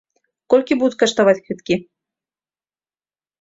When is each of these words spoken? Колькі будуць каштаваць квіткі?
Колькі 0.53 0.77
будуць 0.79 0.97
каштаваць 1.03 1.35
квіткі? 1.45 1.75